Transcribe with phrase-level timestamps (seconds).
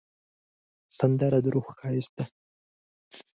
[0.99, 2.25] سندره د روح ښایست دی